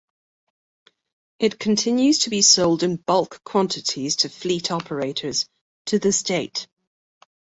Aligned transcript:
It 1.37 1.59
continues 1.59 2.17
to 2.23 2.31
be 2.31 2.41
sold 2.41 2.81
in 2.81 2.95
bulk 2.95 3.43
quantities 3.43 4.15
to 4.15 4.29
fleet 4.29 4.71
operators, 4.71 5.45
to 5.85 5.99
this 5.99 6.23
date. 6.23 6.65